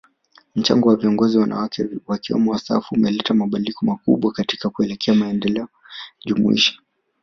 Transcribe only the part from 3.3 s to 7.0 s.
mabadiliko makubwa katika kuelekea maendeleo jumuishi